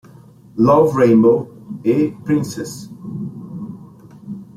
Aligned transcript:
Love 0.55 0.95
Rainbow" 0.97 1.47
e 1.83 2.09
"Princess! 2.23 2.89